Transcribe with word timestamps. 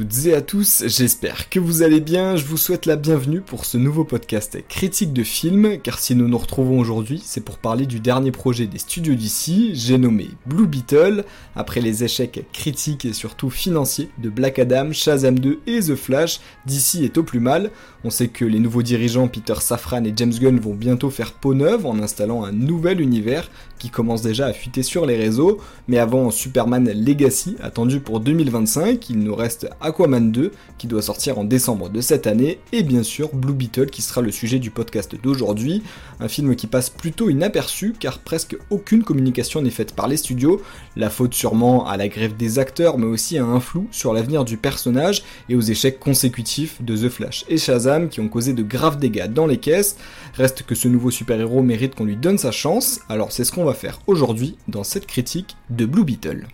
toutes 0.00 0.24
et 0.24 0.34
à 0.34 0.40
tous, 0.40 0.84
j'espère 0.86 1.50
que 1.50 1.60
vous 1.60 1.82
allez 1.82 2.00
bien, 2.00 2.34
je 2.34 2.46
vous 2.46 2.56
souhaite 2.56 2.86
la 2.86 2.96
bienvenue 2.96 3.42
pour 3.42 3.66
ce 3.66 3.76
nouveau 3.76 4.02
podcast 4.02 4.56
critique 4.66 5.12
de 5.12 5.22
film, 5.22 5.76
car 5.76 5.98
si 5.98 6.14
nous 6.14 6.26
nous 6.26 6.38
retrouvons 6.38 6.80
aujourd'hui, 6.80 7.20
c'est 7.22 7.44
pour 7.44 7.58
parler 7.58 7.84
du 7.84 8.00
dernier 8.00 8.30
projet 8.30 8.66
des 8.66 8.78
studios 8.78 9.14
d'ici, 9.14 9.72
j'ai 9.74 9.98
nommé 9.98 10.30
Blue 10.46 10.66
Beetle, 10.66 11.26
après 11.54 11.82
les 11.82 12.02
échecs 12.02 12.46
critiques 12.50 13.04
et 13.04 13.12
surtout 13.12 13.50
financiers 13.50 14.08
de 14.16 14.30
Black 14.30 14.58
Adam, 14.58 14.90
Shazam 14.90 15.38
2 15.38 15.60
et 15.66 15.80
The 15.80 15.96
Flash, 15.96 16.40
d'ici 16.64 17.04
est 17.04 17.18
au 17.18 17.22
plus 17.22 17.40
mal, 17.40 17.70
on 18.02 18.08
sait 18.08 18.28
que 18.28 18.46
les 18.46 18.58
nouveaux 18.58 18.82
dirigeants 18.82 19.28
Peter 19.28 19.56
Safran 19.60 20.04
et 20.04 20.14
James 20.16 20.32
Gunn 20.32 20.58
vont 20.58 20.74
bientôt 20.74 21.10
faire 21.10 21.34
peau 21.34 21.52
neuve 21.52 21.84
en 21.84 21.98
installant 21.98 22.42
un 22.44 22.52
nouvel 22.52 23.02
univers 23.02 23.50
qui 23.78 23.90
commence 23.90 24.22
déjà 24.22 24.46
à 24.46 24.52
fuiter 24.54 24.82
sur 24.82 25.04
les 25.04 25.16
réseaux, 25.16 25.58
mais 25.88 25.98
avant 25.98 26.30
Superman 26.30 26.90
Legacy, 26.90 27.56
attendu 27.60 28.00
pour 28.00 28.20
2025, 28.20 29.10
il 29.10 29.18
nous 29.18 29.34
reste 29.34 29.68
Aquaman 29.90 30.32
2, 30.32 30.52
qui 30.78 30.86
doit 30.86 31.02
sortir 31.02 31.38
en 31.38 31.44
décembre 31.44 31.90
de 31.90 32.00
cette 32.00 32.26
année, 32.26 32.58
et 32.72 32.82
bien 32.82 33.02
sûr 33.02 33.34
Blue 33.34 33.52
Beetle, 33.52 33.86
qui 33.86 34.02
sera 34.02 34.20
le 34.20 34.30
sujet 34.30 34.58
du 34.58 34.70
podcast 34.70 35.14
d'aujourd'hui, 35.22 35.82
un 36.20 36.28
film 36.28 36.56
qui 36.56 36.66
passe 36.66 36.90
plutôt 36.90 37.28
inaperçu, 37.28 37.94
car 37.98 38.20
presque 38.20 38.56
aucune 38.70 39.02
communication 39.02 39.62
n'est 39.62 39.70
faite 39.70 39.94
par 39.94 40.08
les 40.08 40.16
studios, 40.16 40.62
la 40.96 41.10
faute 41.10 41.34
sûrement 41.34 41.86
à 41.86 41.96
la 41.96 42.08
grève 42.08 42.36
des 42.36 42.58
acteurs, 42.58 42.98
mais 42.98 43.06
aussi 43.06 43.36
à 43.36 43.44
un 43.44 43.60
flou 43.60 43.88
sur 43.90 44.12
l'avenir 44.12 44.44
du 44.44 44.56
personnage, 44.56 45.22
et 45.48 45.56
aux 45.56 45.60
échecs 45.60 45.98
consécutifs 45.98 46.80
de 46.82 46.96
The 46.96 47.10
Flash 47.10 47.44
et 47.48 47.58
Shazam, 47.58 48.08
qui 48.08 48.20
ont 48.20 48.28
causé 48.28 48.52
de 48.52 48.62
graves 48.62 48.98
dégâts 48.98 49.26
dans 49.26 49.46
les 49.46 49.58
caisses, 49.58 49.96
reste 50.34 50.62
que 50.62 50.74
ce 50.74 50.88
nouveau 50.88 51.10
super-héros 51.10 51.62
mérite 51.62 51.94
qu'on 51.94 52.04
lui 52.04 52.16
donne 52.16 52.38
sa 52.38 52.52
chance, 52.52 53.00
alors 53.08 53.32
c'est 53.32 53.44
ce 53.44 53.52
qu'on 53.52 53.64
va 53.64 53.74
faire 53.74 54.00
aujourd'hui 54.06 54.56
dans 54.68 54.84
cette 54.84 55.06
critique 55.06 55.56
de 55.68 55.84
Blue 55.84 56.04
Beetle. 56.04 56.46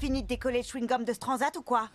Tu 0.00 0.06
finis 0.06 0.22
de 0.22 0.28
décoller 0.28 0.62
le 0.62 0.64
chewing-gum 0.64 1.04
de 1.04 1.12
ce 1.12 1.18
transat 1.18 1.54
ou 1.58 1.62
quoi 1.62 1.90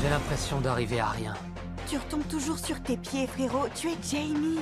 J'ai 0.00 0.08
l'impression 0.08 0.58
d'arriver 0.62 1.00
à 1.00 1.08
rien. 1.08 1.34
Tu 1.86 1.98
retombes 1.98 2.26
toujours 2.28 2.58
sur 2.58 2.82
tes 2.82 2.96
pieds, 2.96 3.26
frérot. 3.26 3.66
Tu 3.74 3.88
es 3.88 3.96
Jamie. 4.10 4.60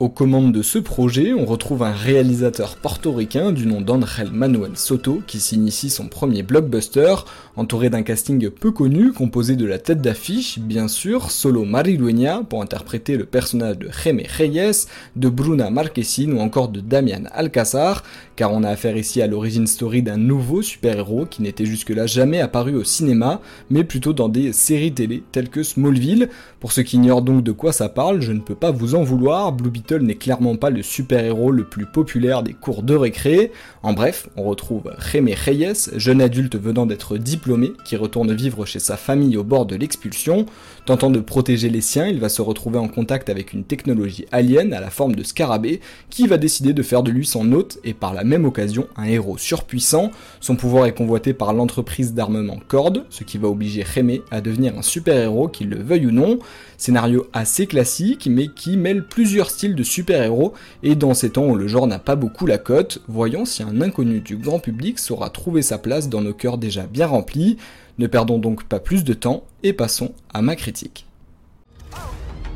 Aux 0.00 0.08
commandes 0.08 0.52
de 0.52 0.62
ce 0.62 0.78
projet, 0.78 1.32
on 1.32 1.44
retrouve 1.44 1.82
un 1.82 1.90
réalisateur 1.90 2.76
portoricain 2.76 3.50
du 3.50 3.66
nom 3.66 3.80
d'Angel 3.80 4.30
Manuel 4.30 4.76
Soto 4.76 5.22
qui 5.26 5.40
signe 5.40 5.66
ici 5.66 5.90
son 5.90 6.06
premier 6.06 6.44
blockbuster, 6.44 7.16
entouré 7.56 7.90
d'un 7.90 8.04
casting 8.04 8.48
peu 8.48 8.70
connu 8.70 9.12
composé 9.12 9.56
de 9.56 9.66
la 9.66 9.80
tête 9.80 10.00
d'affiche, 10.00 10.60
bien 10.60 10.86
sûr, 10.86 11.32
Solo 11.32 11.64
Marilueña 11.64 12.42
pour 12.48 12.62
interpréter 12.62 13.16
le 13.16 13.24
personnage 13.24 13.78
de 13.78 13.90
Jaime 13.90 14.22
Reyes, 14.24 14.86
de 15.16 15.28
Bruna 15.28 15.68
Marquezine 15.68 16.32
ou 16.32 16.38
encore 16.38 16.68
de 16.68 16.78
Damian 16.78 17.24
Alcázar, 17.32 18.04
car 18.38 18.52
on 18.52 18.62
a 18.62 18.68
affaire 18.68 18.96
ici 18.96 19.20
à 19.20 19.26
l'origine 19.26 19.66
story 19.66 20.00
d'un 20.00 20.16
nouveau 20.16 20.62
super-héros 20.62 21.26
qui 21.26 21.42
n'était 21.42 21.66
jusque-là 21.66 22.06
jamais 22.06 22.40
apparu 22.40 22.76
au 22.76 22.84
cinéma, 22.84 23.40
mais 23.68 23.82
plutôt 23.82 24.12
dans 24.12 24.28
des 24.28 24.52
séries 24.52 24.92
télé 24.92 25.24
telles 25.32 25.48
que 25.48 25.64
Smallville. 25.64 26.28
Pour 26.60 26.70
ceux 26.70 26.84
qui 26.84 26.96
ignorent 26.98 27.22
donc 27.22 27.42
de 27.42 27.50
quoi 27.50 27.72
ça 27.72 27.88
parle, 27.88 28.20
je 28.20 28.30
ne 28.30 28.38
peux 28.38 28.54
pas 28.54 28.70
vous 28.70 28.94
en 28.94 29.02
vouloir, 29.02 29.50
Blue 29.50 29.70
Beetle 29.70 30.02
n'est 30.02 30.14
clairement 30.14 30.54
pas 30.54 30.70
le 30.70 30.84
super-héros 30.84 31.50
le 31.50 31.64
plus 31.64 31.86
populaire 31.86 32.44
des 32.44 32.52
cours 32.52 32.84
de 32.84 32.94
récré. 32.94 33.50
En 33.82 33.92
bref, 33.92 34.28
on 34.36 34.44
retrouve 34.44 34.92
Jaime 35.00 35.30
Reyes, 35.34 35.90
jeune 35.96 36.20
adulte 36.20 36.56
venant 36.56 36.86
d'être 36.86 37.18
diplômé, 37.18 37.72
qui 37.84 37.96
retourne 37.96 38.32
vivre 38.32 38.64
chez 38.66 38.78
sa 38.78 38.96
famille 38.96 39.36
au 39.36 39.42
bord 39.42 39.66
de 39.66 39.74
l'expulsion. 39.74 40.46
Tentant 40.86 41.10
de 41.10 41.18
protéger 41.18 41.70
les 41.70 41.80
siens, 41.80 42.06
il 42.06 42.20
va 42.20 42.28
se 42.28 42.40
retrouver 42.40 42.78
en 42.78 42.86
contact 42.86 43.30
avec 43.30 43.52
une 43.52 43.64
technologie 43.64 44.26
alien 44.30 44.72
à 44.72 44.80
la 44.80 44.90
forme 44.90 45.16
de 45.16 45.24
scarabée, 45.24 45.80
qui 46.08 46.28
va 46.28 46.38
décider 46.38 46.72
de 46.72 46.82
faire 46.84 47.02
de 47.02 47.10
lui 47.10 47.26
son 47.26 47.50
hôte 47.50 47.78
et 47.82 47.94
par 47.94 48.14
la 48.14 48.27
même 48.28 48.44
occasion 48.44 48.86
un 48.96 49.04
héros 49.04 49.38
surpuissant. 49.38 50.12
Son 50.40 50.54
pouvoir 50.54 50.86
est 50.86 50.94
convoité 50.94 51.32
par 51.32 51.52
l'entreprise 51.52 52.14
d'armement 52.14 52.58
Cord, 52.68 52.92
ce 53.10 53.24
qui 53.24 53.38
va 53.38 53.48
obliger 53.48 53.84
Jaime 53.84 54.18
à 54.30 54.40
devenir 54.40 54.78
un 54.78 54.82
super-héros, 54.82 55.48
qu'il 55.48 55.70
le 55.70 55.82
veuille 55.82 56.06
ou 56.06 56.10
non. 56.12 56.38
Scénario 56.76 57.26
assez 57.32 57.66
classique, 57.66 58.28
mais 58.30 58.48
qui 58.48 58.76
mêle 58.76 59.04
plusieurs 59.04 59.50
styles 59.50 59.74
de 59.74 59.82
super-héros, 59.82 60.52
et 60.82 60.94
dans 60.94 61.14
ces 61.14 61.30
temps 61.30 61.46
où 61.46 61.56
le 61.56 61.66
genre 61.66 61.86
n'a 61.86 61.98
pas 61.98 62.14
beaucoup 62.14 62.46
la 62.46 62.58
cote, 62.58 63.02
voyons 63.08 63.44
si 63.44 63.62
un 63.62 63.80
inconnu 63.80 64.20
du 64.20 64.36
grand 64.36 64.60
public 64.60 64.98
saura 64.98 65.30
trouver 65.30 65.62
sa 65.62 65.78
place 65.78 66.08
dans 66.08 66.20
nos 66.20 66.34
cœurs 66.34 66.58
déjà 66.58 66.86
bien 66.86 67.06
remplis. 67.06 67.56
Ne 67.98 68.06
perdons 68.06 68.38
donc 68.38 68.64
pas 68.64 68.78
plus 68.78 69.02
de 69.02 69.14
temps, 69.14 69.42
et 69.64 69.72
passons 69.72 70.12
à 70.32 70.42
ma 70.42 70.54
critique. 70.54 71.06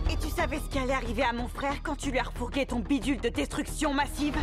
Et 0.08 0.14
tu 0.16 0.28
savais 0.28 0.58
ce 0.58 0.70
qui 0.70 0.78
arriver 0.92 1.22
à 1.22 1.32
mon 1.32 1.48
frère 1.48 1.82
quand 1.82 1.96
tu 1.96 2.10
lui 2.10 2.18
as 2.18 2.24
refourgué 2.24 2.66
ton 2.66 2.78
bidule 2.78 3.20
de 3.20 3.28
destruction 3.28 3.92
massive? 3.94 4.34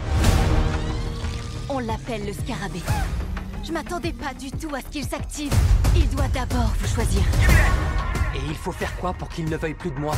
On 1.69 1.79
l'appelle 1.79 2.25
le 2.25 2.33
scarabée. 2.33 2.81
Je 3.63 3.71
m'attendais 3.71 4.11
pas 4.11 4.33
du 4.33 4.51
tout 4.51 4.73
à 4.73 4.79
ce 4.81 4.85
qu'il 4.87 5.03
s'active. 5.05 5.53
Il 5.95 6.09
doit 6.09 6.27
d'abord 6.33 6.71
vous 6.79 6.87
choisir. 6.87 7.21
Et 8.35 8.39
il 8.47 8.55
faut 8.55 8.71
faire 8.71 8.95
quoi 8.97 9.13
pour 9.13 9.29
qu'il 9.29 9.45
ne 9.45 9.57
veuille 9.57 9.75
plus 9.75 9.91
de 9.91 9.99
moi 9.99 10.15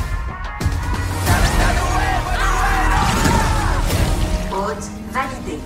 Hôte 4.52 4.90
validé. 5.12 5.60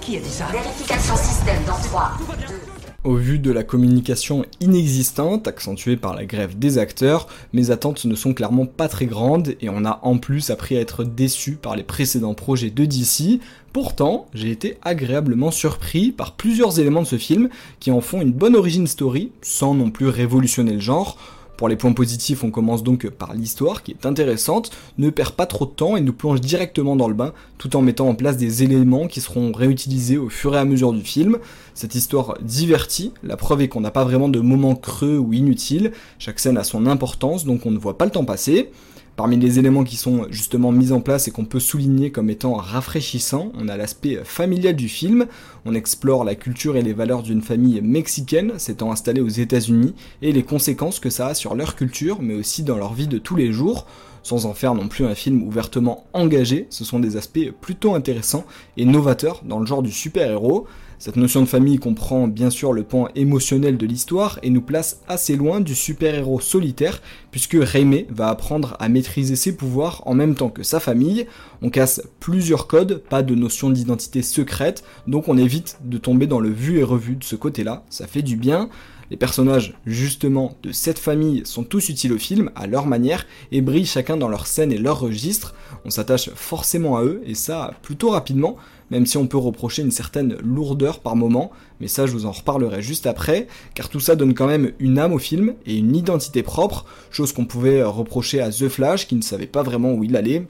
Qui 0.00 0.16
a 0.16 0.20
dit 0.20 0.30
ça? 0.30 0.46
Vérification 0.46 1.16
système 1.16 1.62
dans 1.64 1.76
3, 1.78 2.12
2, 2.48 2.60
Au 3.02 3.14
vu 3.14 3.38
de 3.38 3.50
la 3.50 3.62
communication 3.62 4.44
inexistante, 4.60 5.48
accentuée 5.48 5.96
par 5.96 6.14
la 6.14 6.26
grève 6.26 6.58
des 6.58 6.76
acteurs, 6.76 7.28
mes 7.54 7.70
attentes 7.70 8.04
ne 8.04 8.14
sont 8.14 8.34
clairement 8.34 8.66
pas 8.66 8.88
très 8.88 9.06
grandes 9.06 9.54
et 9.62 9.70
on 9.70 9.86
a 9.86 10.00
en 10.02 10.18
plus 10.18 10.50
appris 10.50 10.76
à 10.76 10.80
être 10.80 11.04
déçu 11.04 11.52
par 11.52 11.76
les 11.76 11.82
précédents 11.82 12.34
projets 12.34 12.68
de 12.68 12.84
DC. 12.84 13.40
Pourtant, 13.72 14.26
j'ai 14.34 14.50
été 14.50 14.76
agréablement 14.82 15.50
surpris 15.50 16.12
par 16.12 16.32
plusieurs 16.32 16.78
éléments 16.78 17.00
de 17.00 17.06
ce 17.06 17.16
film 17.16 17.48
qui 17.78 17.90
en 17.90 18.02
font 18.02 18.20
une 18.20 18.32
bonne 18.32 18.54
origin 18.54 18.86
story, 18.86 19.32
sans 19.40 19.72
non 19.72 19.90
plus 19.90 20.08
révolutionner 20.08 20.74
le 20.74 20.80
genre. 20.80 21.16
Pour 21.60 21.68
les 21.68 21.76
points 21.76 21.92
positifs, 21.92 22.42
on 22.42 22.50
commence 22.50 22.82
donc 22.82 23.10
par 23.10 23.34
l'histoire 23.34 23.82
qui 23.82 23.90
est 23.90 24.06
intéressante, 24.06 24.70
ne 24.96 25.10
perd 25.10 25.32
pas 25.32 25.44
trop 25.44 25.66
de 25.66 25.70
temps 25.70 25.94
et 25.94 26.00
nous 26.00 26.14
plonge 26.14 26.40
directement 26.40 26.96
dans 26.96 27.06
le 27.06 27.12
bain, 27.12 27.34
tout 27.58 27.76
en 27.76 27.82
mettant 27.82 28.08
en 28.08 28.14
place 28.14 28.38
des 28.38 28.62
éléments 28.62 29.08
qui 29.08 29.20
seront 29.20 29.52
réutilisés 29.52 30.16
au 30.16 30.30
fur 30.30 30.54
et 30.54 30.58
à 30.58 30.64
mesure 30.64 30.94
du 30.94 31.02
film. 31.02 31.36
Cette 31.74 31.94
histoire 31.94 32.38
divertit, 32.40 33.12
la 33.22 33.36
preuve 33.36 33.60
est 33.60 33.68
qu'on 33.68 33.82
n'a 33.82 33.90
pas 33.90 34.04
vraiment 34.04 34.30
de 34.30 34.40
moments 34.40 34.74
creux 34.74 35.18
ou 35.18 35.34
inutiles, 35.34 35.92
chaque 36.18 36.40
scène 36.40 36.56
a 36.56 36.64
son 36.64 36.86
importance 36.86 37.44
donc 37.44 37.66
on 37.66 37.70
ne 37.70 37.78
voit 37.78 37.98
pas 37.98 38.06
le 38.06 38.10
temps 38.10 38.24
passer. 38.24 38.70
Parmi 39.20 39.36
les 39.36 39.58
éléments 39.58 39.84
qui 39.84 39.96
sont 39.96 40.24
justement 40.30 40.72
mis 40.72 40.92
en 40.92 41.02
place 41.02 41.28
et 41.28 41.30
qu'on 41.30 41.44
peut 41.44 41.60
souligner 41.60 42.10
comme 42.10 42.30
étant 42.30 42.54
rafraîchissants, 42.54 43.52
on 43.54 43.68
a 43.68 43.76
l'aspect 43.76 44.18
familial 44.24 44.74
du 44.74 44.88
film, 44.88 45.26
on 45.66 45.74
explore 45.74 46.24
la 46.24 46.34
culture 46.34 46.74
et 46.78 46.80
les 46.80 46.94
valeurs 46.94 47.22
d'une 47.22 47.42
famille 47.42 47.82
mexicaine 47.82 48.58
s'étant 48.58 48.90
installée 48.90 49.20
aux 49.20 49.28
États-Unis 49.28 49.94
et 50.22 50.32
les 50.32 50.42
conséquences 50.42 51.00
que 51.00 51.10
ça 51.10 51.26
a 51.26 51.34
sur 51.34 51.54
leur 51.54 51.76
culture, 51.76 52.22
mais 52.22 52.32
aussi 52.32 52.62
dans 52.62 52.78
leur 52.78 52.94
vie 52.94 53.08
de 53.08 53.18
tous 53.18 53.36
les 53.36 53.52
jours. 53.52 53.86
Sans 54.22 54.46
en 54.46 54.54
faire 54.54 54.74
non 54.74 54.88
plus 54.88 55.04
un 55.04 55.14
film 55.14 55.42
ouvertement 55.42 56.06
engagé, 56.14 56.66
ce 56.70 56.84
sont 56.84 56.98
des 56.98 57.18
aspects 57.18 57.50
plutôt 57.60 57.94
intéressants 57.94 58.46
et 58.78 58.86
novateurs 58.86 59.42
dans 59.44 59.58
le 59.58 59.66
genre 59.66 59.82
du 59.82 59.92
super-héros. 59.92 60.66
Cette 61.00 61.16
notion 61.16 61.40
de 61.40 61.46
famille 61.46 61.78
comprend 61.78 62.28
bien 62.28 62.50
sûr 62.50 62.74
le 62.74 62.82
point 62.82 63.08
émotionnel 63.14 63.78
de 63.78 63.86
l'histoire 63.86 64.38
et 64.42 64.50
nous 64.50 64.60
place 64.60 65.00
assez 65.08 65.34
loin 65.34 65.60
du 65.60 65.74
super-héros 65.74 66.40
solitaire 66.40 67.00
puisque 67.30 67.64
Jaime 67.64 68.02
va 68.10 68.28
apprendre 68.28 68.76
à 68.80 68.90
maîtriser 68.90 69.34
ses 69.34 69.56
pouvoirs 69.56 70.02
en 70.04 70.12
même 70.12 70.34
temps 70.34 70.50
que 70.50 70.62
sa 70.62 70.78
famille. 70.78 71.26
On 71.62 71.70
casse 71.70 72.02
plusieurs 72.20 72.66
codes, 72.66 73.02
pas 73.08 73.22
de 73.22 73.34
notion 73.34 73.70
d'identité 73.70 74.20
secrète, 74.20 74.84
donc 75.06 75.28
on 75.28 75.38
évite 75.38 75.78
de 75.82 75.96
tomber 75.96 76.26
dans 76.26 76.38
le 76.38 76.50
vu 76.50 76.80
et 76.80 76.84
revu 76.84 77.16
de 77.16 77.24
ce 77.24 77.34
côté-là, 77.34 77.82
ça 77.88 78.06
fait 78.06 78.20
du 78.20 78.36
bien. 78.36 78.68
Les 79.10 79.16
personnages, 79.16 79.74
justement, 79.86 80.56
de 80.62 80.70
cette 80.70 81.00
famille 81.00 81.42
sont 81.44 81.64
tous 81.64 81.88
utiles 81.88 82.12
au 82.12 82.18
film, 82.18 82.52
à 82.54 82.68
leur 82.68 82.86
manière, 82.86 83.26
et 83.50 83.60
brillent 83.60 83.84
chacun 83.84 84.16
dans 84.16 84.28
leur 84.28 84.46
scène 84.46 84.70
et 84.70 84.78
leur 84.78 85.00
registre. 85.00 85.56
On 85.84 85.90
s'attache 85.90 86.30
forcément 86.36 86.96
à 86.96 87.02
eux, 87.02 87.20
et 87.26 87.34
ça 87.34 87.74
plutôt 87.82 88.10
rapidement, 88.10 88.56
même 88.90 89.06
si 89.06 89.16
on 89.16 89.26
peut 89.26 89.38
reprocher 89.38 89.82
une 89.82 89.90
certaine 89.90 90.36
lourdeur 90.42 91.00
par 91.00 91.16
moment, 91.16 91.50
mais 91.80 91.88
ça 91.88 92.06
je 92.06 92.12
vous 92.12 92.26
en 92.26 92.32
reparlerai 92.32 92.82
juste 92.82 93.06
après, 93.06 93.46
car 93.74 93.88
tout 93.88 94.00
ça 94.00 94.16
donne 94.16 94.34
quand 94.34 94.46
même 94.46 94.72
une 94.78 94.98
âme 94.98 95.12
au 95.12 95.18
film 95.18 95.54
et 95.66 95.76
une 95.76 95.96
identité 95.96 96.42
propre, 96.42 96.86
chose 97.10 97.32
qu'on 97.32 97.44
pouvait 97.44 97.82
reprocher 97.82 98.40
à 98.40 98.50
The 98.50 98.68
Flash 98.68 99.06
qui 99.06 99.14
ne 99.14 99.22
savait 99.22 99.46
pas 99.46 99.62
vraiment 99.62 99.92
où 99.92 100.04
il 100.04 100.16
allait. 100.16 100.46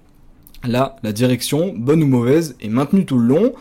Là, 0.65 0.97
la 1.03 1.13
direction, 1.13 1.75
bonne 1.75 2.03
ou 2.03 2.07
mauvaise, 2.07 2.57
est 2.61 2.69
maintenue 2.69 3.07
tout 3.07 3.19
le 3.19 3.27
long, 3.27 3.53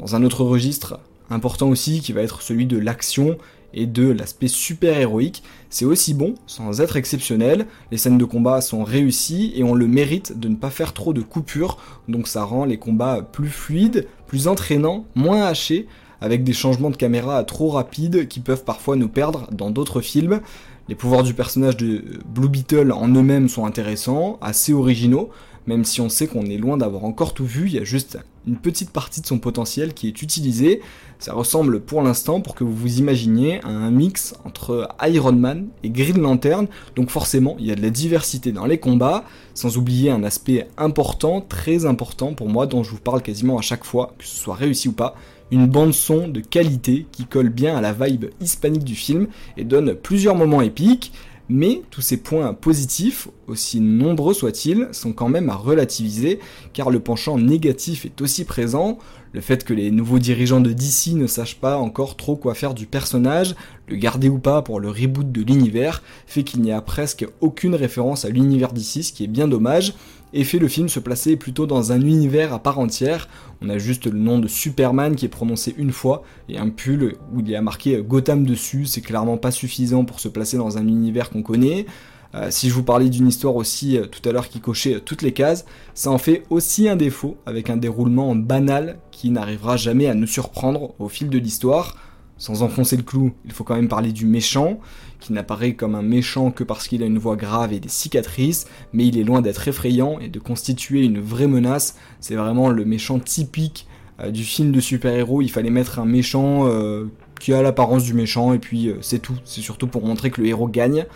dans 0.00 0.16
un 0.16 0.24
autre 0.24 0.44
registre 0.44 0.98
important 1.30 1.68
aussi 1.68 2.00
qui 2.00 2.12
va 2.12 2.22
être 2.22 2.42
celui 2.42 2.66
de 2.66 2.78
l'action 2.78 3.36
et 3.74 3.86
de 3.86 4.10
l'aspect 4.10 4.48
super 4.48 4.98
héroïque. 4.98 5.42
C'est 5.70 5.84
aussi 5.84 6.14
bon, 6.14 6.34
sans 6.46 6.80
être 6.80 6.96
exceptionnel. 6.96 7.66
Les 7.90 7.98
scènes 7.98 8.18
de 8.18 8.24
combat 8.24 8.60
sont 8.60 8.84
réussies 8.84 9.52
et 9.54 9.64
on 9.64 9.74
le 9.74 9.86
mérite 9.86 10.38
de 10.38 10.48
ne 10.48 10.56
pas 10.56 10.70
faire 10.70 10.94
trop 10.94 11.12
de 11.12 11.22
coupures, 11.22 11.78
donc 12.08 12.28
ça 12.28 12.44
rend 12.44 12.64
les 12.64 12.78
combats 12.78 13.22
plus 13.22 13.50
fluides, 13.50 14.06
plus 14.26 14.48
entraînants, 14.48 15.04
moins 15.14 15.44
hachés, 15.44 15.86
avec 16.20 16.44
des 16.44 16.52
changements 16.52 16.90
de 16.90 16.96
caméra 16.96 17.44
trop 17.44 17.70
rapides 17.70 18.28
qui 18.28 18.40
peuvent 18.40 18.64
parfois 18.64 18.96
nous 18.96 19.08
perdre 19.08 19.48
dans 19.52 19.70
d'autres 19.70 20.00
films. 20.00 20.40
Les 20.88 20.94
pouvoirs 20.94 21.22
du 21.22 21.34
personnage 21.34 21.76
de 21.76 22.02
Blue 22.26 22.48
Beetle 22.48 22.92
en 22.92 23.08
eux-mêmes 23.08 23.48
sont 23.48 23.66
intéressants, 23.66 24.38
assez 24.40 24.72
originaux, 24.72 25.30
même 25.68 25.84
si 25.84 26.00
on 26.00 26.08
sait 26.08 26.26
qu'on 26.26 26.46
est 26.46 26.56
loin 26.56 26.78
d'avoir 26.78 27.04
encore 27.04 27.34
tout 27.34 27.44
vu, 27.44 27.66
il 27.66 27.74
y 27.74 27.78
a 27.78 27.84
juste 27.84 28.18
une 28.46 28.56
petite 28.56 28.90
partie 28.90 29.20
de 29.20 29.26
son 29.26 29.38
potentiel 29.38 29.92
qui 29.92 30.08
est 30.08 30.22
utilisée. 30.22 30.80
Ça 31.18 31.34
ressemble 31.34 31.80
pour 31.80 32.00
l'instant, 32.00 32.40
pour 32.40 32.54
que 32.54 32.64
vous 32.64 32.74
vous 32.74 32.98
imaginiez, 32.98 33.60
à 33.62 33.68
un 33.68 33.90
mix 33.90 34.34
entre 34.46 34.88
Iron 35.06 35.32
Man 35.32 35.68
et 35.82 35.90
Green 35.90 36.22
Lantern, 36.22 36.68
donc 36.96 37.10
forcément 37.10 37.54
il 37.58 37.66
y 37.66 37.70
a 37.70 37.74
de 37.74 37.82
la 37.82 37.90
diversité 37.90 38.50
dans 38.50 38.64
les 38.64 38.78
combats, 38.78 39.24
sans 39.52 39.76
oublier 39.76 40.10
un 40.10 40.24
aspect 40.24 40.66
important, 40.78 41.42
très 41.42 41.84
important 41.84 42.32
pour 42.32 42.48
moi, 42.48 42.66
dont 42.66 42.82
je 42.82 42.92
vous 42.92 43.00
parle 43.00 43.20
quasiment 43.20 43.58
à 43.58 43.62
chaque 43.62 43.84
fois, 43.84 44.14
que 44.16 44.24
ce 44.24 44.36
soit 44.36 44.54
réussi 44.54 44.88
ou 44.88 44.92
pas, 44.92 45.16
une 45.50 45.66
bande 45.66 45.92
son 45.92 46.28
de 46.28 46.40
qualité 46.40 47.06
qui 47.12 47.26
colle 47.26 47.50
bien 47.50 47.76
à 47.76 47.82
la 47.82 47.92
vibe 47.92 48.26
hispanique 48.40 48.84
du 48.84 48.94
film 48.94 49.28
et 49.58 49.64
donne 49.64 49.94
plusieurs 49.94 50.34
moments 50.34 50.62
épiques. 50.62 51.12
Mais 51.48 51.82
tous 51.90 52.02
ces 52.02 52.18
points 52.18 52.52
positifs, 52.52 53.28
aussi 53.46 53.80
nombreux 53.80 54.34
soient-ils, 54.34 54.88
sont 54.92 55.12
quand 55.12 55.30
même 55.30 55.48
à 55.48 55.54
relativiser, 55.54 56.40
car 56.74 56.90
le 56.90 57.00
penchant 57.00 57.38
négatif 57.38 58.04
est 58.04 58.20
aussi 58.20 58.44
présent. 58.44 58.98
Le 59.32 59.40
fait 59.40 59.64
que 59.64 59.72
les 59.72 59.90
nouveaux 59.90 60.18
dirigeants 60.18 60.60
de 60.60 60.72
DC 60.72 61.14
ne 61.14 61.26
sachent 61.26 61.58
pas 61.58 61.78
encore 61.78 62.16
trop 62.16 62.36
quoi 62.36 62.54
faire 62.54 62.74
du 62.74 62.86
personnage, 62.86 63.54
le 63.86 63.96
garder 63.96 64.28
ou 64.28 64.38
pas 64.38 64.60
pour 64.60 64.78
le 64.80 64.90
reboot 64.90 65.30
de 65.32 65.42
l'univers, 65.42 66.02
fait 66.26 66.44
qu'il 66.44 66.60
n'y 66.60 66.72
a 66.72 66.82
presque 66.82 67.26
aucune 67.40 67.74
référence 67.74 68.24
à 68.26 68.28
l'univers 68.28 68.72
DC, 68.72 69.02
ce 69.02 69.12
qui 69.12 69.24
est 69.24 69.28
bien 69.28 69.48
dommage, 69.48 69.94
et 70.32 70.44
fait 70.44 70.58
le 70.58 70.68
film 70.68 70.88
se 70.88 71.00
placer 71.00 71.36
plutôt 71.36 71.66
dans 71.66 71.92
un 71.92 72.00
univers 72.00 72.52
à 72.52 72.58
part 72.58 72.78
entière. 72.78 73.28
On 73.62 73.68
a 73.68 73.78
juste 73.78 74.06
le 74.06 74.18
nom 74.18 74.38
de 74.38 74.48
Superman 74.48 75.16
qui 75.16 75.24
est 75.24 75.30
prononcé 75.30 75.74
une 75.78 75.92
fois 75.92 76.22
et 76.48 76.58
un 76.58 76.68
pull 76.68 77.16
où 77.32 77.40
il 77.40 77.48
y 77.48 77.56
a 77.56 77.62
marqué 77.62 78.02
Gotham 78.06 78.44
dessus, 78.44 78.86
c'est 78.86 79.00
clairement 79.00 79.36
pas 79.36 79.50
suffisant 79.50 80.04
pour 80.04 80.20
se 80.20 80.28
placer 80.28 80.56
dans 80.56 80.78
un 80.78 80.86
univers 80.86 81.30
qu'on 81.30 81.42
connaît. 81.42 81.86
Euh, 82.34 82.48
si 82.50 82.68
je 82.68 82.74
vous 82.74 82.82
parlais 82.82 83.08
d'une 83.08 83.26
histoire 83.26 83.56
aussi 83.56 83.96
euh, 83.96 84.04
tout 84.04 84.26
à 84.28 84.32
l'heure 84.32 84.48
qui 84.48 84.60
cochait 84.60 84.96
euh, 84.96 85.00
toutes 85.00 85.22
les 85.22 85.32
cases, 85.32 85.64
ça 85.94 86.10
en 86.10 86.18
fait 86.18 86.44
aussi 86.50 86.86
un 86.88 86.96
défaut 86.96 87.38
avec 87.46 87.70
un 87.70 87.78
déroulement 87.78 88.34
banal 88.34 88.98
qui 89.10 89.30
n'arrivera 89.30 89.78
jamais 89.78 90.08
à 90.08 90.14
nous 90.14 90.26
surprendre 90.26 90.94
au 90.98 91.08
fil 91.08 91.30
de 91.30 91.38
l'histoire. 91.38 91.96
Sans 92.38 92.62
enfoncer 92.62 92.96
le 92.96 93.02
clou, 93.02 93.32
il 93.44 93.52
faut 93.52 93.64
quand 93.64 93.74
même 93.74 93.88
parler 93.88 94.12
du 94.12 94.24
méchant, 94.24 94.78
qui 95.18 95.32
n'apparaît 95.32 95.74
comme 95.74 95.96
un 95.96 96.02
méchant 96.02 96.52
que 96.52 96.62
parce 96.62 96.86
qu'il 96.86 97.02
a 97.02 97.06
une 97.06 97.18
voix 97.18 97.34
grave 97.34 97.72
et 97.72 97.80
des 97.80 97.88
cicatrices, 97.88 98.68
mais 98.92 99.06
il 99.06 99.18
est 99.18 99.24
loin 99.24 99.42
d'être 99.42 99.66
effrayant 99.66 100.20
et 100.20 100.28
de 100.28 100.38
constituer 100.38 101.04
une 101.04 101.20
vraie 101.20 101.48
menace. 101.48 101.96
C'est 102.20 102.36
vraiment 102.36 102.70
le 102.70 102.84
méchant 102.84 103.18
typique 103.18 103.88
euh, 104.20 104.30
du 104.30 104.44
film 104.44 104.70
de 104.70 104.78
super-héros. 104.78 105.42
Il 105.42 105.48
fallait 105.50 105.70
mettre 105.70 105.98
un 105.98 106.04
méchant 106.04 106.68
euh, 106.68 107.06
qui 107.40 107.52
a 107.52 107.60
l'apparence 107.60 108.04
du 108.04 108.14
méchant, 108.14 108.52
et 108.52 108.60
puis 108.60 108.88
euh, 108.88 108.98
c'est 109.00 109.18
tout. 109.18 109.34
C'est 109.44 109.60
surtout 109.60 109.88
pour 109.88 110.06
montrer 110.06 110.30
que 110.30 110.40
le 110.40 110.46
héros 110.46 110.68
gagne. 110.68 111.06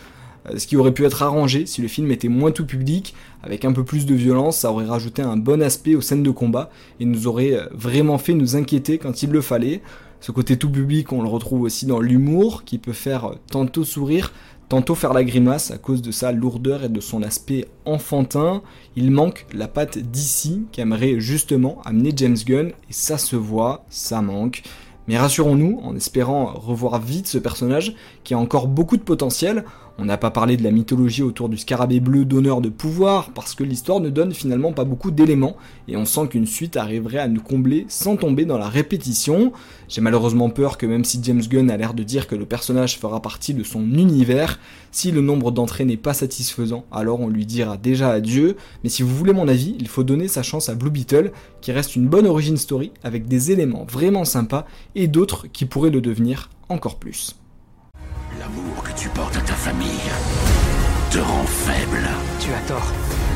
Ce 0.56 0.66
qui 0.66 0.76
aurait 0.76 0.90
pu 0.90 1.04
être 1.04 1.22
arrangé 1.22 1.66
si 1.66 1.82
le 1.82 1.86
film 1.86 2.10
était 2.10 2.26
moins 2.26 2.50
tout 2.50 2.66
public, 2.66 3.14
avec 3.44 3.64
un 3.64 3.72
peu 3.72 3.84
plus 3.84 4.06
de 4.06 4.14
violence, 4.16 4.56
ça 4.56 4.72
aurait 4.72 4.86
rajouté 4.86 5.22
un 5.22 5.36
bon 5.36 5.62
aspect 5.62 5.94
aux 5.94 6.00
scènes 6.00 6.24
de 6.24 6.32
combat 6.32 6.68
et 6.98 7.04
nous 7.04 7.28
aurait 7.28 7.60
vraiment 7.70 8.18
fait 8.18 8.34
nous 8.34 8.56
inquiéter 8.56 8.98
quand 8.98 9.22
il 9.22 9.30
le 9.30 9.40
fallait. 9.40 9.82
Ce 10.22 10.30
côté 10.30 10.56
tout 10.56 10.70
public, 10.70 11.12
on 11.12 11.20
le 11.20 11.28
retrouve 11.28 11.62
aussi 11.62 11.84
dans 11.84 11.98
l'humour, 11.98 12.62
qui 12.62 12.78
peut 12.78 12.92
faire 12.92 13.32
tantôt 13.50 13.82
sourire, 13.82 14.32
tantôt 14.68 14.94
faire 14.94 15.14
la 15.14 15.24
grimace 15.24 15.72
à 15.72 15.78
cause 15.78 16.00
de 16.00 16.12
sa 16.12 16.30
lourdeur 16.30 16.84
et 16.84 16.88
de 16.88 17.00
son 17.00 17.24
aspect 17.24 17.66
enfantin. 17.86 18.62
Il 18.94 19.10
manque 19.10 19.46
la 19.52 19.66
patte 19.66 19.98
d'ici 19.98 20.62
qui 20.70 20.80
aimerait 20.80 21.18
justement 21.18 21.82
amener 21.84 22.12
James 22.14 22.36
Gunn, 22.46 22.68
et 22.68 22.92
ça 22.92 23.18
se 23.18 23.34
voit, 23.34 23.84
ça 23.88 24.22
manque. 24.22 24.62
Mais 25.08 25.18
rassurons-nous, 25.18 25.80
en 25.82 25.96
espérant 25.96 26.52
revoir 26.54 27.00
vite 27.00 27.26
ce 27.26 27.38
personnage 27.38 27.96
qui 28.22 28.34
a 28.34 28.38
encore 28.38 28.68
beaucoup 28.68 28.96
de 28.96 29.02
potentiel, 29.02 29.64
on 29.98 30.04
n'a 30.06 30.16
pas 30.16 30.30
parlé 30.30 30.56
de 30.56 30.62
la 30.62 30.70
mythologie 30.70 31.22
autour 31.22 31.48
du 31.48 31.58
scarabée 31.58 32.00
bleu 32.00 32.24
donneur 32.24 32.60
de 32.60 32.68
pouvoir, 32.68 33.30
parce 33.32 33.54
que 33.54 33.62
l'histoire 33.62 34.00
ne 34.00 34.10
donne 34.10 34.32
finalement 34.32 34.72
pas 34.72 34.84
beaucoup 34.84 35.10
d'éléments, 35.10 35.56
et 35.86 35.96
on 35.96 36.04
sent 36.04 36.28
qu'une 36.28 36.46
suite 36.46 36.76
arriverait 36.76 37.18
à 37.18 37.28
nous 37.28 37.42
combler 37.42 37.84
sans 37.88 38.16
tomber 38.16 38.44
dans 38.44 38.58
la 38.58 38.68
répétition. 38.68 39.52
J'ai 39.88 40.00
malheureusement 40.00 40.50
peur 40.50 40.78
que 40.78 40.86
même 40.86 41.04
si 41.04 41.20
James 41.22 41.42
Gunn 41.42 41.70
a 41.70 41.76
l'air 41.76 41.94
de 41.94 42.02
dire 42.02 42.26
que 42.26 42.34
le 42.34 42.46
personnage 42.46 42.98
fera 42.98 43.20
partie 43.20 43.54
de 43.54 43.62
son 43.62 43.82
univers, 43.82 44.58
si 44.90 45.10
le 45.10 45.20
nombre 45.20 45.50
d'entrées 45.50 45.84
n'est 45.84 45.96
pas 45.96 46.14
satisfaisant, 46.14 46.84
alors 46.90 47.20
on 47.20 47.28
lui 47.28 47.46
dira 47.46 47.76
déjà 47.76 48.10
adieu, 48.10 48.56
mais 48.82 48.90
si 48.90 49.02
vous 49.02 49.14
voulez 49.14 49.32
mon 49.32 49.48
avis, 49.48 49.76
il 49.78 49.88
faut 49.88 50.04
donner 50.04 50.28
sa 50.28 50.42
chance 50.42 50.68
à 50.68 50.74
Blue 50.74 50.90
Beetle, 50.90 51.32
qui 51.60 51.72
reste 51.72 51.96
une 51.96 52.08
bonne 52.08 52.26
origin 52.26 52.56
story, 52.56 52.92
avec 53.04 53.26
des 53.28 53.50
éléments 53.50 53.86
vraiment 53.90 54.24
sympas, 54.24 54.66
et 54.94 55.06
d'autres 55.06 55.46
qui 55.48 55.66
pourraient 55.66 55.90
le 55.90 56.00
devenir 56.00 56.50
encore 56.68 56.98
plus. 56.98 57.36
Tu 59.02 59.08
portes 59.08 59.36
à 59.36 59.40
ta 59.40 59.54
famille 59.54 59.88
te 61.10 61.18
rend 61.18 61.42
faible. 61.42 62.08
Tu 62.38 62.52
as 62.52 62.68
tort. 62.68 62.92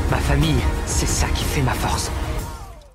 Ma 0.09 0.15
famille, 0.15 0.61
c'est 0.85 1.05
ça 1.05 1.27
qui 1.35 1.43
fait 1.43 1.61
ma 1.61 1.73
force. 1.73 2.09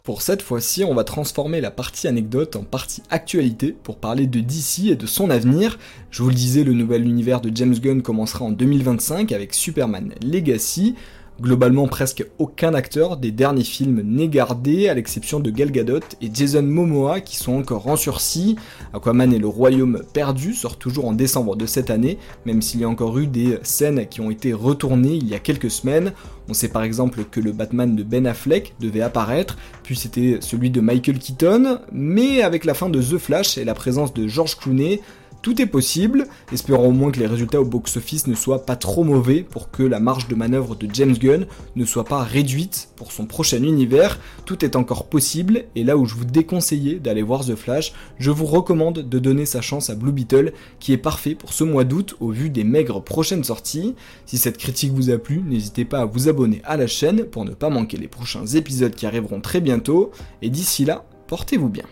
Pour 0.05 0.23
cette 0.23 0.41
fois-ci, 0.41 0.83
on 0.83 0.95
va 0.95 1.05
transformer 1.05 1.61
la 1.61 1.71
partie 1.71 2.09
anecdote 2.09 2.57
en 2.57 2.65
partie 2.65 3.03
actualité 3.11 3.77
pour 3.83 3.99
parler 3.99 4.27
de 4.27 4.41
DC 4.41 4.87
et 4.91 4.97
de 4.97 5.07
son 5.07 5.29
avenir. 5.29 5.79
Je 6.11 6.23
vous 6.23 6.31
le 6.31 6.35
disais, 6.35 6.65
le 6.65 6.73
nouvel 6.73 7.05
univers 7.05 7.43
de 7.43 7.55
James 7.55 7.75
Gunn 7.75 8.01
commencera 8.01 8.47
en 8.47 8.53
2025 8.53 9.33
avec 9.33 9.53
Superman 9.53 10.15
Legacy. 10.23 10.95
Globalement, 11.41 11.89
presque 11.89 12.25
aucun 12.39 12.75
acteur 12.75 13.17
des 13.17 13.33
derniers 13.33 13.65
films 13.65 14.03
n'est 14.05 14.29
gardé, 14.29 14.89
à 14.89 14.95
l'exception 14.95 15.41
de 15.41 15.51
Gal 15.51 15.73
Gadot 15.73 16.01
et 16.21 16.31
Jason 16.33 16.63
Momoa 16.63 17.21
qui 17.21 17.37
sont 17.37 17.55
encore 17.55 17.89
en 17.89 17.97
sursis. 17.97 18.57
Aquaman 18.93 19.33
et 19.33 19.39
le 19.39 19.49
Royaume 19.49 20.03
perdu 20.13 20.55
sort 20.55 20.77
toujours 20.77 21.07
en 21.07 21.13
décembre 21.13 21.57
de 21.57 21.67
cette 21.67 21.91
année, 21.91 22.19
même 22.45 22.63
s'il 22.63 22.81
y 22.81 22.85
a 22.85 22.89
encore 22.89 23.19
eu 23.19 23.27
des 23.27 23.59
scènes 23.63 24.07
qui 24.07 24.21
ont 24.21 24.31
été 24.31 24.53
retournées 24.53 25.15
il 25.15 25.27
y 25.27 25.35
a 25.35 25.39
quelques 25.39 25.71
semaines. 25.71 26.13
On 26.49 26.55
sait 26.55 26.69
par 26.69 26.83
exemple 26.83 27.25
que 27.25 27.41
le 27.41 27.53
Batman 27.53 27.97
de 27.97 28.03
Ben 28.03 28.27
Affleck 28.27 28.75
devait 28.79 29.01
apparaître, 29.01 29.57
puis 29.83 29.97
c'était 29.97 30.39
celui 30.41 30.71
de 30.71 30.81
Michael 30.81 31.19
Keaton, 31.19 31.79
mais 31.93 32.43
avec 32.43 32.65
la 32.65 32.75
fin 32.75 32.89
de 32.89 33.01
The 33.01 33.19
Flash 33.19 33.59
et 33.59 33.65
la 33.65 33.75
présence 33.75 34.13
de 34.13 34.29
George 34.29 34.57
Clooney, 34.57 35.01
tout 35.43 35.61
est 35.61 35.67
possible, 35.67 36.29
espérons 36.53 36.89
au 36.89 36.93
moins 36.93 37.11
que 37.11 37.19
les 37.19 37.27
résultats 37.27 37.61
au 37.61 37.65
box-office 37.65 38.29
ne 38.29 38.35
soient 38.37 38.65
pas 38.65 38.77
trop 38.77 39.03
mauvais 39.03 39.43
pour 39.43 39.73
que 39.73 39.83
la 39.83 39.99
marge 39.99 40.29
de 40.29 40.37
manœuvre 40.37 40.77
de 40.77 40.89
James 40.93 41.17
Gunn 41.19 41.47
ne 41.75 41.85
soit 41.85 42.05
pas 42.05 42.23
réduite 42.23 42.91
pour 42.95 43.11
son 43.11 43.27
prochain 43.27 43.63
univers. 43.63 44.21
Tout 44.47 44.65
est 44.65 44.77
encore 44.77 45.07
possible, 45.07 45.65
et 45.75 45.83
là 45.83 45.97
où 45.97 46.07
je 46.07 46.15
vous 46.15 46.25
déconseillais 46.25 47.01
d'aller 47.01 47.23
voir 47.23 47.45
The 47.45 47.57
Flash, 47.57 47.93
je 48.19 48.31
vous 48.31 48.47
recommande 48.47 49.01
de 49.01 49.19
donner 49.19 49.45
sa 49.45 49.61
chance 49.61 49.91
à 49.91 49.97
Blue 49.97 50.13
Beetle, 50.13 50.53
qui 50.79 50.93
est 50.93 50.99
parfait 50.99 51.35
pour 51.35 51.53
ce 51.53 51.65
mois 51.65 51.85
d'août 51.85 52.15
au 52.21 52.31
vu 52.31 52.49
des 52.49 52.65
maigres 52.65 53.03
prochaines 53.03 53.45
sorties. 53.45 53.97
Si 54.27 54.39
cette 54.39 54.59
critique 54.59 54.93
vous 54.93 55.11
a 55.11 55.19
plu, 55.19 55.43
n'hésitez 55.45 55.85
pas 55.85 56.03
à 56.03 56.05
vous 56.05 56.29
abonner 56.29 56.63
à 56.65 56.77
la 56.77 56.87
chaîne 56.87 57.25
pour 57.25 57.45
ne 57.45 57.51
pas 57.51 57.69
manquer 57.69 57.97
les 57.97 58.09
prochains 58.09 58.47
épisodes 58.47 58.95
qui 58.95 59.07
arriveront 59.07 59.41
très 59.41 59.61
bientôt, 59.61 60.13
et 60.41 60.51
d'ici 60.51 60.85
là, 60.85 61.05
portez-vous 61.27 61.69
bien. 61.69 61.85